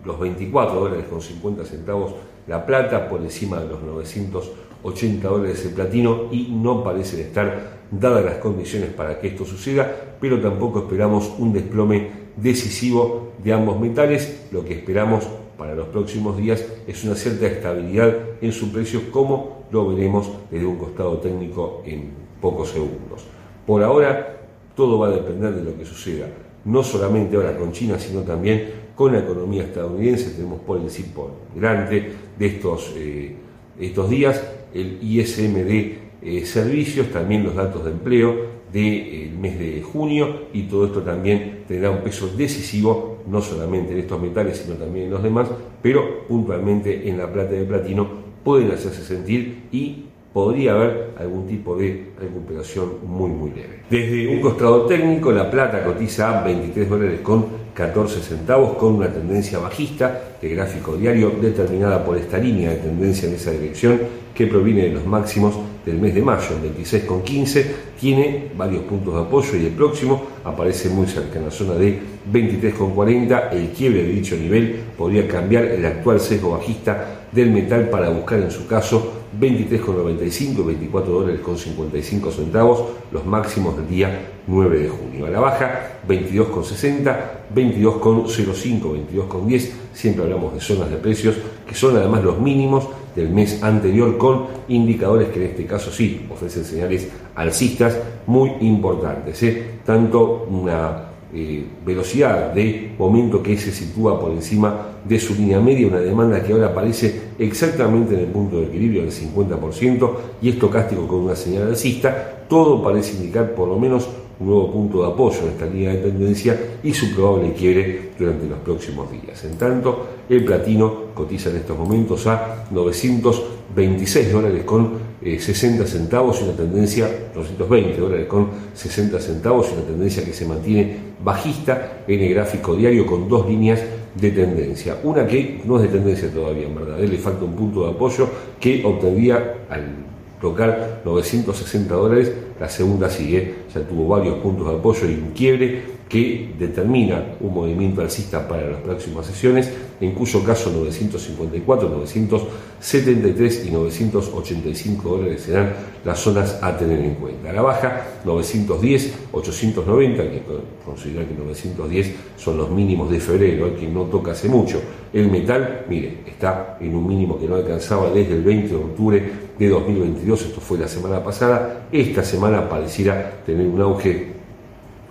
los 0.04 0.20
24 0.20 0.80
dólares 0.80 1.06
con 1.10 1.22
50 1.22 1.66
centavos 1.66 2.16
la 2.48 2.66
plata, 2.66 3.10
por 3.10 3.22
encima 3.22 3.60
de 3.60 3.68
los 3.68 3.82
980 3.82 5.28
dólares 5.28 5.66
el 5.66 5.72
platino 5.72 6.28
y 6.32 6.50
no 6.52 6.84
parecen 6.84 7.22
estar 7.22 7.76
dadas 7.92 8.24
las 8.24 8.36
condiciones 8.36 8.90
para 8.90 9.20
que 9.20 9.30
esto 9.30 9.46
suceda, 9.46 10.16
pero 10.20 10.40
tampoco 10.40 10.80
esperamos 10.80 11.34
un 11.40 11.54
desplome 11.54 12.26
decisivo 12.36 13.34
de 13.44 13.54
ambos 13.54 13.80
metales, 13.80 14.48
lo 14.52 14.64
que 14.64 14.76
esperamos 14.76 15.28
para 15.58 15.74
los 15.74 15.88
próximos 15.88 16.38
días 16.38 16.66
es 16.86 17.04
una 17.04 17.16
cierta 17.16 17.48
estabilidad 17.48 18.14
en 18.42 18.52
su 18.52 18.72
precio, 18.72 19.12
como 19.12 19.55
lo 19.72 19.88
veremos 19.90 20.32
desde 20.52 20.66
un 20.66 20.78
costado 20.78 21.18
técnico 21.18 21.82
en 21.86 22.12
pocos 22.42 22.70
segundos. 22.70 23.26
Por 23.66 23.84
ahora, 23.84 24.38
todo 24.76 25.00
va 25.00 25.08
a 25.08 25.12
depender 25.12 25.54
de 25.54 25.64
lo 25.64 25.78
que 25.78 25.86
suceda, 25.86 26.28
no 26.66 26.84
solamente 26.84 27.36
ahora 27.36 27.58
con 27.58 27.72
China, 27.72 27.98
sino 27.98 28.22
también 28.22 28.86
con 28.96 29.14
la 29.14 29.20
economía 29.20 29.64
estadounidense. 29.64 30.32
Tenemos 30.32 30.62
por 30.62 30.78
el 30.78 30.88
por 31.14 31.32
delante 31.54 32.12
de 32.38 32.46
estos, 32.46 32.94
eh, 32.96 33.36
estos 33.80 34.10
días 34.10 34.44
el 34.74 35.00
ISM 35.02 35.54
de 35.54 35.98
eh, 36.22 36.46
servicios, 36.46 37.10
también 37.10 37.44
los 37.44 37.56
datos 37.56 37.86
de 37.86 37.92
empleo 37.92 38.56
del 38.72 39.38
mes 39.40 39.58
de 39.58 39.82
junio 39.82 40.48
y 40.52 40.64
todo 40.64 40.86
esto 40.86 41.02
también 41.02 41.64
tendrá 41.66 41.92
un 41.92 42.00
peso 42.00 42.28
decisivo, 42.28 43.20
no 43.28 43.42
solamente 43.42 43.94
en 43.94 44.00
estos 44.00 44.22
metales, 44.22 44.58
sino 44.58 44.76
también 44.76 45.06
en 45.06 45.12
los 45.12 45.24
demás, 45.24 45.48
pero 45.82 46.28
puntualmente 46.28 47.08
en 47.08 47.18
la 47.18 47.32
plata 47.32 47.52
de 47.52 47.64
platino 47.64 48.25
pueden 48.46 48.72
hacerse 48.72 49.04
sentir 49.04 49.64
y 49.72 50.06
podría 50.32 50.74
haber 50.74 51.14
algún 51.18 51.48
tipo 51.48 51.76
de 51.76 52.12
recuperación 52.20 52.98
muy 53.06 53.30
muy 53.30 53.50
leve. 53.50 53.82
Desde 53.90 54.28
un 54.28 54.40
costado 54.40 54.86
técnico, 54.86 55.32
la 55.32 55.50
plata 55.50 55.84
cotiza 55.84 56.40
a 56.40 56.44
23 56.44 56.90
dólares 56.90 57.22
con 57.22 57.66
14 57.74 58.22
centavos 58.22 58.78
con 58.78 58.96
una 58.96 59.12
tendencia 59.12 59.60
bajista 59.60 60.38
de 60.42 60.50
gráfico 60.50 60.96
diario 60.96 61.32
determinada 61.42 62.06
por 62.06 62.18
esta 62.18 62.38
línea 62.38 62.70
de 62.70 62.78
tendencia 62.78 63.28
en 63.28 63.36
esa 63.36 63.52
dirección 63.52 64.00
que 64.34 64.48
proviene 64.48 64.84
de 64.84 64.90
los 64.90 65.06
máximos 65.06 65.56
del 65.86 65.98
mes 66.00 66.14
de 66.14 66.22
mayo, 66.22 66.48
en 66.62 66.76
26,15, 66.76 67.66
tiene 68.00 68.50
varios 68.58 68.84
puntos 68.84 69.14
de 69.14 69.22
apoyo 69.22 69.56
y 69.56 69.68
el 69.68 69.72
próximo 69.72 70.22
aparece 70.44 70.90
muy 70.90 71.08
cerca, 71.08 71.40
en 71.40 71.46
la 71.46 71.52
zona 71.52 71.76
de 71.76 72.00
23,40. 72.32 73.54
El 73.54 73.70
quiebre 73.70 74.04
de 74.04 74.10
dicho 74.10 74.36
nivel 74.36 74.76
podría 74.98 75.28
cambiar 75.28 75.66
el 75.66 75.86
actual 75.86 76.20
sesgo 76.20 76.52
bajista 76.52 77.25
del 77.36 77.52
metal 77.52 77.90
para 77.90 78.10
buscar 78.10 78.40
en 78.40 78.50
su 78.50 78.66
caso 78.66 79.12
23,95 79.40 80.60
y 80.60 80.64
24 80.64 81.14
dólares 81.14 81.42
con 81.42 81.58
55 81.58 82.32
centavos, 82.32 82.86
los 83.12 83.26
máximos 83.26 83.76
del 83.76 83.88
día 83.90 84.30
9 84.48 84.80
de 84.80 84.90
junio. 84.90 85.26
A 85.26 85.30
la 85.30 85.40
baja, 85.42 86.00
22,60, 86.08 87.18
22,05, 87.54 88.82
22,10. 89.12 89.72
Siempre 89.94 90.24
hablamos 90.24 90.54
de 90.54 90.62
zonas 90.62 90.90
de 90.90 90.98
precios 90.98 91.36
que 91.68 91.76
son 91.76 91.98
además 91.98 92.24
los 92.24 92.40
mínimos 92.40 92.88
del 93.16 93.30
mes 93.30 93.62
anterior 93.64 94.18
con 94.18 94.48
indicadores 94.68 95.30
que 95.30 95.44
en 95.44 95.52
este 95.52 95.66
caso 95.66 95.92
sí 95.92 96.26
ofrecen 96.32 96.64
señales 96.64 97.10
alcistas 97.36 97.98
muy 98.28 98.52
importantes. 98.62 99.42
¿eh? 99.44 99.80
Tanto 99.86 100.48
una 100.50 101.15
eh, 101.38 101.66
velocidad 101.86 102.54
de 102.54 102.94
momento 102.98 103.44
que 103.44 103.58
se 103.58 103.70
sitúa 103.70 104.18
por 104.18 104.32
encima 104.32 104.96
de 105.04 105.20
su 105.20 105.36
línea 105.36 105.60
media, 105.60 105.88
una 105.88 106.00
demanda 106.00 106.42
que 106.42 106.54
ahora 106.54 106.68
aparece 106.68 107.24
exactamente 107.38 108.14
en 108.14 108.22
el 108.22 108.28
punto 108.28 108.62
de 108.62 108.68
equilibrio 108.68 109.02
del 109.02 109.12
50% 109.12 110.12
y 110.42 110.48
estocástico 110.48 111.06
con 111.06 111.26
una 111.26 111.36
señal 111.36 111.68
alcista, 111.68 112.46
todo 112.48 112.82
parece 112.82 113.18
indicar 113.18 113.54
por 113.54 113.68
lo 113.68 113.78
menos 113.78 114.08
un 114.40 114.48
nuevo 114.48 114.72
punto 114.72 115.02
de 115.02 115.12
apoyo 115.12 115.42
en 115.42 115.50
esta 115.50 115.66
línea 115.66 115.92
de 115.92 115.98
tendencia 115.98 116.60
y 116.82 116.94
su 116.94 117.14
probable 117.14 117.52
quiebre 117.52 118.12
durante 118.18 118.48
los 118.48 118.60
próximos 118.60 119.12
días. 119.12 119.44
En 119.44 119.58
tanto, 119.58 120.08
el 120.30 120.46
platino 120.46 121.14
cotiza 121.14 121.50
en 121.50 121.58
estos 121.58 121.78
momentos 121.78 122.26
a 122.28 122.66
926 122.72 124.32
dólares 124.32 124.64
con 124.64 125.15
60 125.26 125.84
eh, 125.84 125.88
centavos 125.88 126.40
y 126.40 126.44
una 126.44 126.54
tendencia, 126.54 127.10
220 127.34 128.00
dólares 128.00 128.28
con 128.28 128.50
60 128.74 129.20
centavos 129.20 129.70
y 129.70 129.74
una 129.74 129.88
tendencia 129.88 130.24
que 130.24 130.34
se 130.34 130.46
mantiene 130.46 130.98
bajista 131.24 132.04
en 132.08 132.20
el 132.22 132.34
gráfico 132.34 132.76
diario 132.76 133.06
con 133.06 133.28
dos 133.28 133.48
líneas 133.48 133.82
de 134.14 134.32
tendencia. 134.32 134.98
Una 135.04 135.26
que 135.26 135.62
no 135.66 135.78
es 135.78 135.84
de 135.84 135.88
tendencia 135.90 136.30
todavía, 136.30 136.68
en 136.68 136.76
verdad, 136.76 137.00
le 137.00 137.18
falta 137.18 137.44
un 137.44 137.56
punto 137.56 137.86
de 137.86 137.92
apoyo 137.92 138.30
que 138.60 138.84
obtendría 138.86 139.66
al 139.70 140.05
tocar 140.40 141.02
960 141.06 141.94
dólares, 141.94 142.32
la 142.60 142.70
segunda 142.70 143.10
sigue, 143.10 143.56
ya 143.74 143.82
tuvo 143.82 144.08
varios 144.08 144.40
puntos 144.40 144.68
de 144.68 144.76
apoyo 144.76 145.10
y 145.10 145.16
un 145.16 145.32
quiebre 145.32 145.96
que 146.08 146.54
determina 146.60 147.36
un 147.40 147.54
movimiento 147.54 148.02
alcista 148.02 148.48
para 148.48 148.70
las 148.70 148.80
próximas 148.82 149.26
sesiones, 149.26 149.72
en 150.00 150.12
cuyo 150.12 150.44
caso 150.44 150.72
954, 150.72 151.90
973 151.90 153.66
y 153.66 153.72
985 153.72 155.10
dólares 155.10 155.42
serán 155.42 155.74
las 156.04 156.20
zonas 156.20 156.60
a 156.62 156.78
tener 156.78 157.00
en 157.00 157.16
cuenta. 157.16 157.52
La 157.52 157.64
baja, 157.64 158.06
910, 158.24 159.14
890, 159.32 160.24
que 160.24 160.42
considerar 160.86 161.26
que 161.26 161.34
910 161.34 162.14
son 162.38 162.58
los 162.58 162.70
mínimos 162.70 163.10
de 163.10 163.20
febrero, 163.20 163.76
que 163.76 163.88
no 163.88 164.04
toca 164.04 164.32
hace 164.32 164.48
mucho. 164.48 164.80
El 165.12 165.32
metal, 165.32 165.86
mire, 165.90 166.20
está 166.28 166.78
en 166.80 166.96
un 166.96 167.08
mínimo 167.08 167.40
que 167.40 167.48
no 167.48 167.56
alcanzaba 167.56 168.12
desde 168.12 168.34
el 168.36 168.44
20 168.44 168.68
de 168.68 168.76
octubre 168.76 169.45
de 169.58 169.70
2022, 169.70 170.42
esto 170.42 170.62
fue 170.62 170.78
la 170.78 170.88
semana 170.88 171.24
pasada, 171.24 171.88
esta 171.92 172.24
semana 172.24 172.68
pareciera 172.68 173.42
tener 173.46 173.68
un 173.68 173.82
auge 173.82 174.36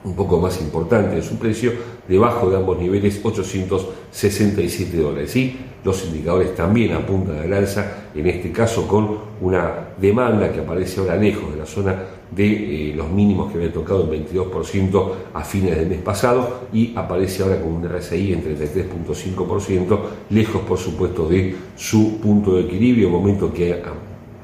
un 0.04 0.14
poco 0.14 0.38
más 0.38 0.60
importante 0.60 1.16
en 1.16 1.22
su 1.22 1.38
precio, 1.38 1.72
debajo 2.06 2.50
de 2.50 2.58
ambos 2.58 2.78
niveles 2.78 3.20
867 3.22 4.96
dólares. 4.98 5.34
Y 5.36 5.58
los 5.82 6.04
indicadores 6.04 6.54
también 6.54 6.92
apuntan 6.92 7.38
al 7.38 7.52
alza, 7.52 8.10
en 8.14 8.26
este 8.26 8.52
caso 8.52 8.86
con 8.86 9.18
una 9.40 9.88
demanda 9.98 10.52
que 10.52 10.60
aparece 10.60 11.00
ahora 11.00 11.16
lejos 11.16 11.52
de 11.52 11.58
la 11.58 11.66
zona 11.66 11.96
de 12.30 12.90
eh, 12.90 12.94
los 12.94 13.10
mínimos 13.10 13.50
que 13.50 13.58
había 13.58 13.72
tocado 13.72 14.10
el 14.10 14.26
22% 14.26 15.12
a 15.32 15.44
fines 15.44 15.76
del 15.76 15.88
mes 15.88 16.00
pasado 16.00 16.62
y 16.72 16.92
aparece 16.96 17.42
ahora 17.42 17.60
con 17.60 17.72
un 17.72 17.88
RSI 17.88 18.32
en 18.32 18.42
33.5%, 18.42 19.98
lejos 20.30 20.62
por 20.62 20.78
supuesto 20.78 21.28
de 21.28 21.54
su 21.76 22.18
punto 22.18 22.56
de 22.56 22.62
equilibrio, 22.62 23.08
momento 23.08 23.52
que 23.52 23.72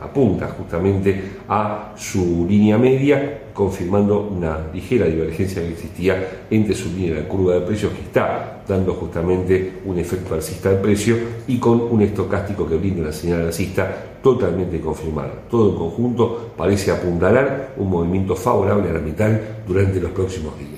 apunta 0.00 0.48
justamente 0.48 1.22
a 1.48 1.92
su 1.96 2.46
línea 2.48 2.78
media, 2.78 3.42
confirmando 3.52 4.20
una 4.20 4.68
ligera 4.72 5.06
divergencia 5.06 5.62
que 5.62 5.72
existía 5.72 6.44
entre 6.50 6.74
su 6.74 6.88
línea 6.90 7.10
y 7.10 7.14
la 7.22 7.28
curva 7.28 7.54
de 7.54 7.60
precios 7.60 7.92
que 7.92 8.02
está 8.02 8.62
dando 8.66 8.94
justamente 8.94 9.80
un 9.84 9.98
efecto 9.98 10.34
alcista 10.34 10.70
de 10.70 10.76
precio 10.76 11.16
y 11.46 11.58
con 11.58 11.80
un 11.80 12.02
estocástico 12.02 12.66
que 12.66 12.76
brinda 12.76 13.02
una 13.02 13.12
señal 13.12 13.42
alcista 13.42 14.16
totalmente 14.22 14.80
confirmada. 14.80 15.32
Todo 15.50 15.70
en 15.70 15.76
conjunto 15.76 16.52
parece 16.56 16.90
apuntalar 16.90 17.74
un 17.76 17.90
movimiento 17.90 18.34
favorable 18.34 18.90
a 18.90 18.94
la 18.94 19.00
metal 19.00 19.62
durante 19.66 20.00
los 20.00 20.12
próximos 20.12 20.58
días. 20.58 20.70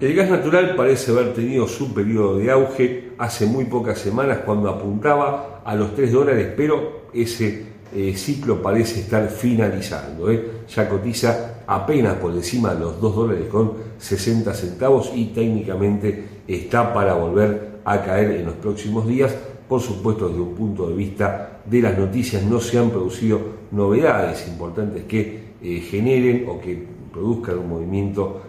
El 0.00 0.14
gas 0.14 0.30
natural 0.30 0.76
parece 0.76 1.10
haber 1.10 1.34
tenido 1.34 1.66
su 1.66 1.92
periodo 1.92 2.38
de 2.38 2.50
auge 2.50 3.10
hace 3.18 3.44
muy 3.44 3.66
pocas 3.66 3.98
semanas 3.98 4.38
cuando 4.46 4.70
apuntaba 4.70 5.60
a 5.62 5.74
los 5.74 5.94
3 5.94 6.10
dólares, 6.10 6.48
pero 6.56 7.02
ese 7.12 7.66
eh, 7.94 8.14
ciclo 8.16 8.62
parece 8.62 9.00
estar 9.00 9.28
finalizando. 9.28 10.30
¿eh? 10.30 10.62
Ya 10.74 10.88
cotiza 10.88 11.62
apenas 11.66 12.14
por 12.14 12.32
encima 12.32 12.74
de 12.74 12.80
los 12.80 13.00
2 13.00 13.16
dólares 13.16 13.46
con 13.50 13.72
60 13.98 14.54
centavos 14.54 15.10
y 15.14 15.26
técnicamente 15.26 16.24
está 16.46 16.94
para 16.94 17.14
volver 17.14 17.80
a 17.84 18.02
caer 18.02 18.32
en 18.32 18.46
los 18.46 18.54
próximos 18.54 19.06
días. 19.06 19.34
Por 19.68 19.80
supuesto, 19.80 20.28
desde 20.28 20.40
un 20.40 20.54
punto 20.54 20.88
de 20.88 20.94
vista 20.94 21.60
de 21.64 21.82
las 21.82 21.98
noticias 21.98 22.42
no 22.42 22.60
se 22.60 22.78
han 22.78 22.90
producido 22.90 23.40
novedades 23.72 24.46
importantes 24.48 25.04
que 25.04 25.50
eh, 25.62 25.80
generen 25.80 26.46
o 26.48 26.60
que 26.60 26.86
produzcan 27.12 27.58
un 27.58 27.68
movimiento 27.68 28.42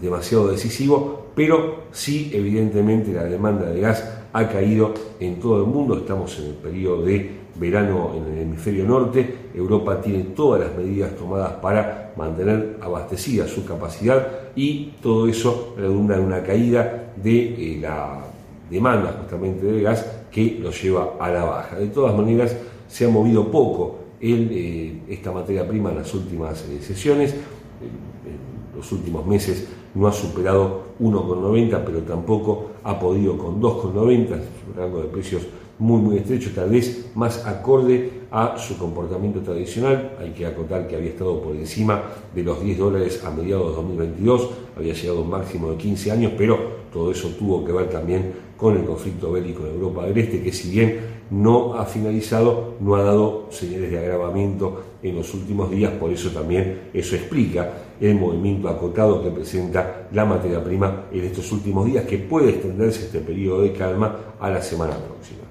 demasiado 0.00 0.48
decisivo, 0.48 1.28
pero 1.36 1.84
sí 1.92 2.32
evidentemente 2.34 3.12
la 3.12 3.22
demanda 3.22 3.66
de 3.66 3.80
gas 3.80 4.21
ha 4.32 4.48
caído 4.48 4.94
en 5.20 5.38
todo 5.40 5.62
el 5.62 5.70
mundo, 5.70 5.98
estamos 5.98 6.38
en 6.38 6.46
el 6.46 6.54
periodo 6.54 7.02
de 7.02 7.42
verano 7.54 8.12
en 8.16 8.32
el 8.32 8.42
hemisferio 8.42 8.84
norte, 8.84 9.50
Europa 9.54 10.00
tiene 10.00 10.24
todas 10.34 10.60
las 10.60 10.76
medidas 10.76 11.14
tomadas 11.16 11.52
para 11.54 12.12
mantener 12.16 12.78
abastecida 12.80 13.46
su 13.46 13.64
capacidad 13.64 14.26
y 14.56 14.94
todo 15.02 15.28
eso 15.28 15.74
redunda 15.76 16.16
en 16.16 16.22
una 16.22 16.42
caída 16.42 17.12
de 17.16 17.74
eh, 17.74 17.78
la 17.80 18.24
demanda 18.70 19.14
justamente 19.20 19.66
de 19.66 19.82
gas 19.82 20.06
que 20.30 20.58
lo 20.62 20.70
lleva 20.70 21.14
a 21.20 21.30
la 21.30 21.44
baja. 21.44 21.76
De 21.76 21.88
todas 21.88 22.14
maneras, 22.14 22.56
se 22.88 23.04
ha 23.04 23.08
movido 23.08 23.50
poco 23.50 23.98
eh, 24.20 25.02
esta 25.08 25.30
materia 25.30 25.68
prima 25.68 25.90
en 25.90 25.98
las 25.98 26.14
últimas 26.14 26.66
eh, 26.68 26.80
sesiones, 26.80 27.32
en 27.32 28.76
los 28.76 28.90
últimos 28.92 29.26
meses 29.26 29.68
no 29.94 30.06
ha 30.06 30.12
superado 30.12 30.84
1,90, 31.00 31.82
pero 31.84 31.98
tampoco 32.00 32.71
ha 32.84 32.98
podido 32.98 33.36
con 33.38 33.60
2,90, 33.60 34.32
un 34.32 34.74
rango 34.76 35.02
de 35.02 35.08
precios 35.08 35.42
muy 35.78 36.00
muy 36.00 36.18
estrecho, 36.18 36.50
tal 36.54 36.70
vez 36.70 37.10
más 37.14 37.44
acorde 37.44 38.22
a 38.30 38.56
su 38.56 38.78
comportamiento 38.78 39.40
tradicional. 39.40 40.16
Hay 40.20 40.30
que 40.30 40.46
acotar 40.46 40.86
que 40.86 40.96
había 40.96 41.10
estado 41.10 41.42
por 41.42 41.56
encima 41.56 42.02
de 42.34 42.42
los 42.42 42.62
10 42.62 42.78
dólares 42.78 43.24
a 43.24 43.30
mediados 43.30 43.70
de 43.70 43.76
2022, 43.76 44.50
había 44.76 44.94
llegado 44.94 45.18
a 45.18 45.22
un 45.22 45.30
máximo 45.30 45.70
de 45.70 45.76
15 45.76 46.12
años, 46.12 46.32
pero 46.38 46.82
todo 46.92 47.10
eso 47.10 47.28
tuvo 47.38 47.64
que 47.64 47.72
ver 47.72 47.90
también 47.90 48.32
con 48.56 48.76
el 48.76 48.84
conflicto 48.84 49.32
bélico 49.32 49.66
en 49.66 49.74
Europa 49.74 50.06
del 50.06 50.16
Este, 50.18 50.40
que 50.40 50.52
si 50.52 50.70
bien 50.70 51.00
no 51.30 51.74
ha 51.74 51.84
finalizado, 51.84 52.74
no 52.80 52.94
ha 52.94 53.02
dado 53.02 53.46
señales 53.50 53.90
de 53.90 53.98
agravamiento 53.98 54.82
en 55.02 55.16
los 55.16 55.34
últimos 55.34 55.70
días, 55.70 55.90
por 55.92 56.12
eso 56.12 56.30
también 56.30 56.90
eso 56.92 57.16
explica 57.16 57.72
el 58.02 58.16
movimiento 58.16 58.68
acotado 58.68 59.22
que 59.22 59.30
presenta 59.30 60.08
la 60.12 60.24
materia 60.24 60.62
prima 60.62 61.04
en 61.12 61.24
estos 61.24 61.52
últimos 61.52 61.86
días, 61.86 62.04
que 62.04 62.18
puede 62.18 62.50
extenderse 62.50 63.04
este 63.04 63.20
periodo 63.20 63.62
de 63.62 63.72
calma 63.72 64.34
a 64.40 64.50
la 64.50 64.60
semana 64.60 64.96
próxima. 64.96 65.42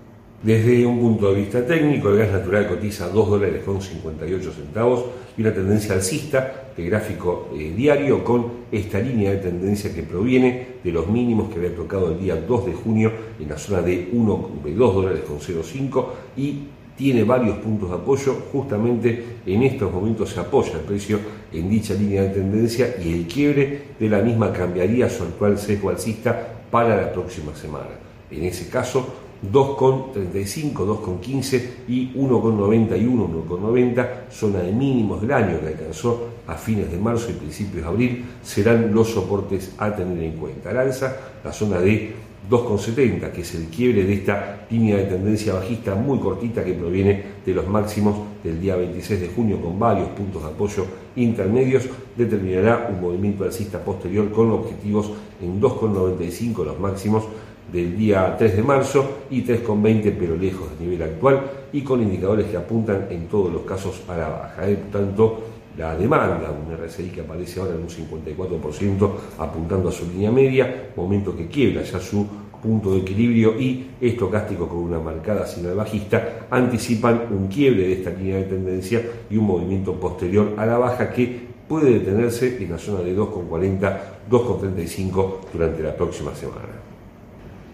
Desde 0.43 0.85
un 0.85 0.99
punto 0.99 1.31
de 1.31 1.39
vista 1.39 1.65
técnico, 1.65 2.09
el 2.09 2.17
gas 2.17 2.31
natural 2.31 2.67
cotiza 2.67 3.07
2 3.07 3.29
dólares 3.29 3.63
con 3.63 3.79
58 3.79 4.51
centavos 4.51 5.05
y 5.37 5.41
una 5.41 5.53
tendencia 5.53 5.93
alcista 5.93 6.73
de 6.75 6.83
gráfico 6.83 7.49
eh, 7.53 7.73
diario 7.75 8.23
con 8.23 8.47
esta 8.71 8.99
línea 8.99 9.31
de 9.31 9.37
tendencia 9.37 9.93
que 9.93 10.03
proviene 10.03 10.67
de 10.83 10.91
los 10.91 11.07
mínimos 11.07 11.49
que 11.49 11.59
había 11.59 11.75
tocado 11.75 12.11
el 12.11 12.19
día 12.19 12.35
2 12.35 12.65
de 12.65 12.73
junio 12.73 13.11
en 13.39 13.49
la 13.49 13.57
zona 13.57 13.81
de 13.81 14.09
1 14.11 14.49
de 14.65 14.73
2 14.73 14.95
dólares 14.95 15.21
con 15.21 15.39
0,5 15.39 16.05
y 16.35 16.63
tiene 16.97 17.23
varios 17.23 17.57
puntos 17.57 17.89
de 17.89 17.95
apoyo, 17.95 18.33
justamente 18.51 19.37
en 19.45 19.63
estos 19.63 19.91
momentos 19.91 20.29
se 20.29 20.39
apoya 20.39 20.73
el 20.73 20.81
precio 20.81 21.19
en 21.51 21.69
dicha 21.69 21.93
línea 21.93 22.23
de 22.23 22.29
tendencia 22.29 22.95
y 23.03 23.13
el 23.13 23.27
quiebre 23.27 23.83
de 23.99 24.09
la 24.09 24.19
misma 24.19 24.53
cambiaría 24.53 25.09
su 25.09 25.23
actual 25.23 25.57
sesgo 25.57 25.89
alcista 25.89 26.47
para 26.69 26.95
la 26.95 27.11
próxima 27.11 27.55
semana. 27.55 27.89
En 28.29 28.43
ese 28.43 28.69
caso, 28.69 29.05
2,35, 29.51 30.73
2,15 30.73 31.69
y 31.87 32.13
1,91, 32.13 33.47
1,90, 33.47 34.07
zona 34.29 34.59
de 34.59 34.71
mínimos 34.71 35.21
del 35.21 35.31
año 35.31 35.59
que 35.59 35.67
alcanzó 35.67 36.29
a 36.47 36.55
fines 36.55 36.91
de 36.91 36.97
marzo 36.97 37.31
y 37.31 37.33
principios 37.33 37.83
de 37.83 37.89
abril, 37.89 38.25
serán 38.43 38.93
los 38.93 39.09
soportes 39.09 39.73
a 39.77 39.95
tener 39.95 40.23
en 40.23 40.33
cuenta. 40.33 40.69
Al 40.69 40.77
alza, 40.77 41.17
la 41.43 41.51
zona 41.51 41.79
de 41.79 42.13
2,70, 42.49 43.31
que 43.31 43.41
es 43.41 43.55
el 43.55 43.65
quiebre 43.65 44.03
de 44.03 44.13
esta 44.13 44.65
línea 44.69 44.97
de 44.97 45.05
tendencia 45.05 45.53
bajista 45.53 45.95
muy 45.95 46.19
cortita 46.19 46.63
que 46.63 46.73
proviene 46.73 47.23
de 47.45 47.53
los 47.53 47.67
máximos 47.67 48.15
del 48.43 48.59
día 48.59 48.75
26 48.75 49.21
de 49.21 49.27
junio 49.29 49.61
con 49.61 49.77
varios 49.79 50.09
puntos 50.09 50.43
de 50.43 50.49
apoyo 50.49 50.85
intermedios, 51.15 51.87
determinará 52.15 52.89
un 52.91 53.01
movimiento 53.01 53.43
alcista 53.43 53.79
posterior 53.83 54.31
con 54.31 54.51
objetivos 54.51 55.11
en 55.41 55.61
2,95 55.61 56.65
los 56.65 56.79
máximos 56.79 57.25
del 57.71 57.97
día 57.97 58.35
3 58.37 58.57
de 58.57 58.63
marzo 58.63 59.19
y 59.29 59.43
3,20 59.43 60.15
pero 60.19 60.35
lejos 60.35 60.69
del 60.71 60.89
nivel 60.89 61.03
actual 61.03 61.41
y 61.71 61.81
con 61.81 62.01
indicadores 62.01 62.47
que 62.47 62.57
apuntan 62.57 63.07
en 63.09 63.27
todos 63.27 63.51
los 63.51 63.61
casos 63.63 64.01
a 64.09 64.17
la 64.17 64.27
baja. 64.27 64.69
¿eh? 64.69 64.77
Tanto 64.91 65.50
la 65.77 65.95
demanda, 65.95 66.51
un 66.51 66.75
RSI 66.75 67.09
que 67.09 67.21
aparece 67.21 67.59
ahora 67.59 67.73
en 67.75 67.81
un 67.81 67.89
54% 67.89 69.11
apuntando 69.37 69.89
a 69.89 69.91
su 69.91 70.07
línea 70.07 70.31
media, 70.31 70.91
momento 70.95 71.35
que 71.35 71.47
quiebra 71.47 71.83
ya 71.83 71.99
su 71.99 72.27
punto 72.61 72.93
de 72.93 72.99
equilibrio 72.99 73.59
y 73.59 73.91
estocástico 73.99 74.67
con 74.67 74.79
una 74.79 74.99
marcada 74.99 75.45
señal 75.47 75.75
bajista, 75.75 76.47
anticipan 76.49 77.27
un 77.31 77.47
quiebre 77.47 77.87
de 77.87 77.93
esta 77.93 78.11
línea 78.11 78.37
de 78.37 78.43
tendencia 78.43 79.01
y 79.29 79.37
un 79.37 79.45
movimiento 79.45 79.93
posterior 79.99 80.53
a 80.57 80.65
la 80.65 80.77
baja 80.77 81.11
que 81.11 81.51
puede 81.67 81.99
detenerse 81.99 82.61
en 82.61 82.71
la 82.71 82.77
zona 82.77 83.01
de 83.01 83.17
2,40, 83.17 83.99
2,35 84.29 85.35
durante 85.53 85.81
la 85.81 85.95
próxima 85.95 86.35
semana. 86.35 86.91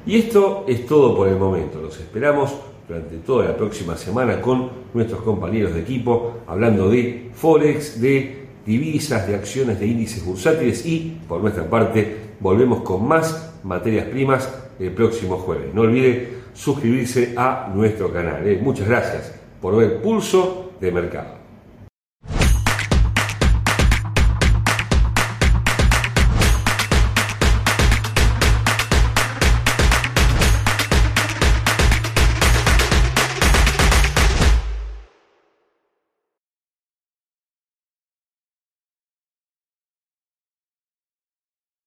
Y 0.05 0.19
esto 0.19 0.63
es 0.67 0.86
todo 0.86 1.15
por 1.15 1.27
el 1.27 1.36
momento. 1.36 1.81
Los 1.81 1.99
esperamos 1.99 2.55
durante 2.88 3.17
toda 3.17 3.45
la 3.45 3.58
próxima 3.58 3.97
semana 3.97 4.41
con 4.41 4.69
nuestros 4.93 5.21
compañeros 5.21 5.73
de 5.73 5.82
equipo 5.82 6.38
hablando 6.47 6.89
de 6.89 7.30
Forex, 7.34 8.00
de 8.00 8.47
divisas, 8.65 9.28
de 9.28 9.36
acciones, 9.36 9.80
de 9.80 9.88
índices 9.88 10.23
bursátiles 10.26 10.86
y 10.86 11.19
por 11.28 11.41
nuestra 11.41 11.69
parte 11.69 12.15
volvemos 12.39 12.82
con 12.82 13.08
más 13.08 13.56
materias 13.63 14.06
primas 14.06 14.50
el 14.80 14.91
próximo 14.91 15.38
jueves. 15.38 15.73
No 15.73 15.82
olvide 15.82 16.30
suscribirse 16.54 17.34
a 17.36 17.71
nuestro 17.73 18.12
canal. 18.12 18.47
¿eh? 18.47 18.60
Muchas 18.62 18.88
gracias 18.88 19.34
por 19.62 19.76
ver 19.76 20.02
Pulso 20.02 20.73
de 20.80 20.91
Mercado. 20.91 21.37